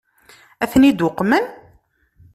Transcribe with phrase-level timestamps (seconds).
[0.63, 1.45] Ad ten-id-uqmen?